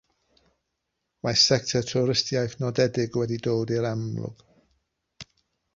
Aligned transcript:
Mae 1.27 1.37
sector 1.41 1.85
twristiaeth 1.91 2.57
nodedig 2.65 3.21
wedi 3.21 3.39
dod 3.49 3.77
i'r 3.77 3.91
amlwg. 3.93 4.45